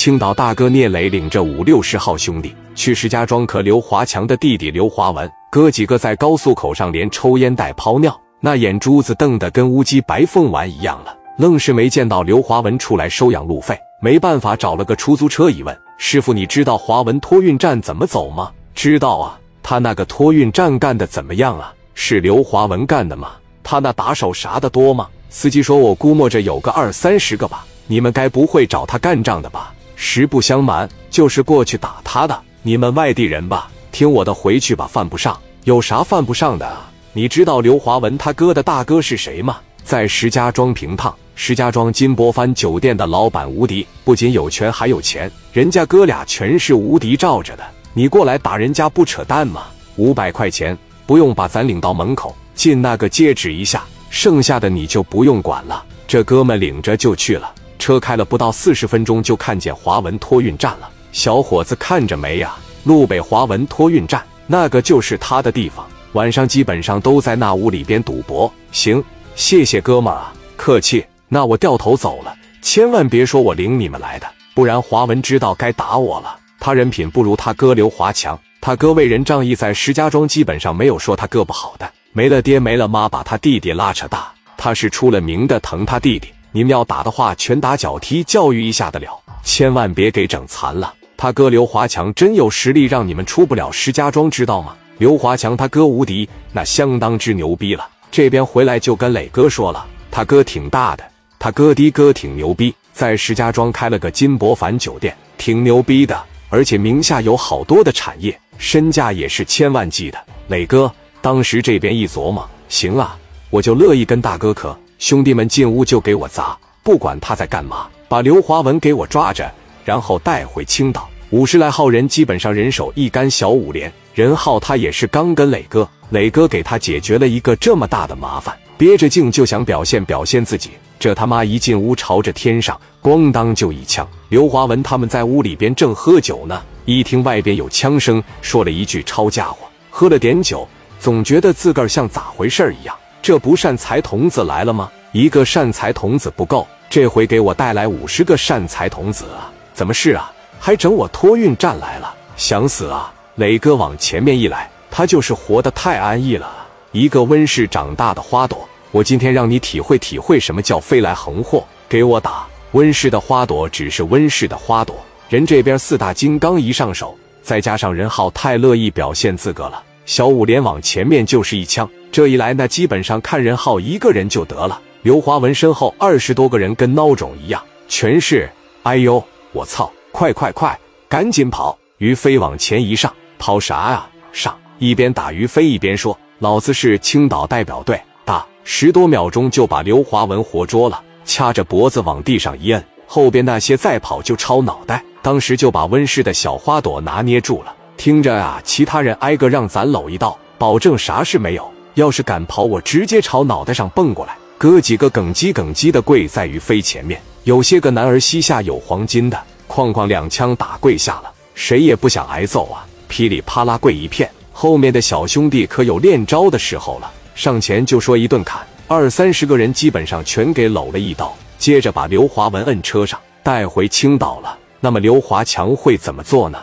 [0.00, 13.78] 青岛大哥聂磊领着五六十号兄弟去石家庄，可刘华强的弟弟刘华文哥几个在高速口上连抽烟带泡尿，那眼珠子瞪得跟乌鸡白凤丸一样了，愣是没见到刘华文出来收养路费。
[14.00, 18.50] 没办法，找了个出租车一问，师傅，你知道华文托运站怎么走吗？
[18.74, 21.74] 知道啊，他那个托运站干的怎么样啊？
[21.92, 23.32] 是刘华文干的吗？
[23.62, 25.06] 他那打手啥的多吗？
[25.28, 27.66] 司机说，我估摸着有个二三十个吧。
[27.86, 29.74] 你们该不会找他干仗的吧？
[30.02, 32.40] 实不相瞒，就是过去打他的。
[32.62, 33.70] 你们外地人吧？
[33.92, 35.38] 听我的，回去吧，犯不上。
[35.64, 36.90] 有啥犯不上的啊？
[37.12, 39.58] 你知道刘华文他哥的大哥是谁吗？
[39.84, 41.14] 在石家庄平趟。
[41.34, 47.62] 石家庄金波帆酒店的老板无敌，不仅有权还有钱，人家哥俩全是无敌罩着的。
[47.92, 49.64] 你过来打人家不扯淡吗？
[49.96, 55.84] 五百块钱不用把咱领到门口，进那个戒指一下，剩下的你就不用管了。
[56.08, 60.88] 这哥们领着就去了，车开了不到四十分钟，就看见华文托运站了。
[61.10, 62.54] 小伙子看着没呀？
[62.84, 65.84] 路北华文托运站，那个就是他的地方。
[66.12, 68.52] 晚上基本上都在那屋里边赌博。
[68.70, 69.02] 行，
[69.34, 71.04] 谢谢哥们儿啊，客气。
[71.28, 76.36] 那我掉头走了，千万别说我领你们来的，不然华文知道该打我了。
[76.58, 81.90] 他人品不如他哥刘华强，他哥为人仗义，在石家庄基本上没有说他哥不好的。
[82.12, 86.28] 没了爹没了妈，把他弟弟拉扯大，他是出了名的疼他弟弟。
[86.52, 90.92] 你们要打的话，拳打脚踢教育一下得了，千万别给整残了。
[91.16, 94.74] 他哥刘华强真有实力，让你们出不了石家庄，知道吗？
[94.98, 97.88] 刘华强他哥无敌，那相当之牛逼了。
[98.10, 101.04] 这边回来就跟磊哥说了，他哥挺大的。
[101.38, 110.18] 他哥的哥挺牛逼，在石家庄开了个金博凡酒店，挺牛逼的，而且名下有好多的产业，身价也是千万计的。
[110.48, 113.16] 磊哥当时这边一琢磨，行啊，
[113.50, 114.76] 我就乐意跟大哥磕。
[115.00, 119.50] 兄弟们进屋就给我砸，不管他在干嘛，把刘华文给我抓着，
[119.82, 121.08] 然后带回青岛。
[121.30, 123.90] 五十来号人，基本上人手一杆小五连。
[124.14, 130.72] 任浩他也是刚跟磊哥，磊哥给他解决了一个这么大的麻烦，憋着劲就想表现表现自己。
[130.98, 134.06] 这他妈一进屋，朝着天上咣当就一枪。
[134.28, 140.68] 刘华文他们在屋里边正喝酒呢，一听外边有枪声，说了一句：“抄家伙，喝了点酒，
[140.98, 142.94] 总觉得自个儿像咋回事一样。
[143.30, 144.90] 这不善财童子来了吗？
[145.12, 149.52] 一个善财童子不够，这回给我带来五十个善财童子啊！
[149.72, 150.32] 怎么是啊？
[150.58, 152.12] 还整我托运站来了？
[152.34, 156.50] 想死啊！”磊哥往前面一来，他就是活得太安逸了，
[156.90, 158.68] 一个温室长大的花朵。
[158.90, 162.44] 我今天让你体会体会什么叫飞来横祸，给我打！
[162.72, 164.96] 温室的花朵只是温室的花朵，
[165.28, 174.80] 人这边四大金刚一上手，再加上任浩太乐意表现自个了，小五连往前面就是一枪，这一来那基本上看任浩一个人就得了。
[175.02, 178.50] 刘华文身后二十多个人跟孬种一样，全是
[178.82, 179.22] 哎呦
[179.52, 179.90] 我操！
[180.12, 180.78] 快快快，
[181.08, 181.78] 赶紧跑！
[181.98, 184.10] 于飞往前一上，跑啥啊？
[184.32, 184.56] 上！
[184.78, 195.02] 一边打于飞一边说：“老子是青岛代表队。”打十多秒钟就把刘华文活捉了，掐着脖子往地上一摁，后边那些再跑就抄脑袋。
[195.22, 197.74] 当时就把温室的小花朵拿捏住了。
[197.96, 201.70] 听着啊，其他人挨个让咱搂一道，保证啥事没有。
[201.94, 204.36] 要是敢跑，我直接朝脑袋上蹦过来。
[204.58, 211.32] 哥几个耿叽耿叽的跪在于飞前面，有些个男儿膝下有黄金的，哐哐两枪打跪下了。
[211.54, 214.30] 谁也不想挨揍啊，噼里啪啦跪一片。
[214.52, 217.10] 后面的小兄弟可有练招的时候了。
[217.34, 224.58] 上前就说一顿砍，二三十个人基本上全给搂了一刀，接着把刘华文摁车上带回青岛了。
[224.78, 226.58] 那么刘华强会怎么做呢？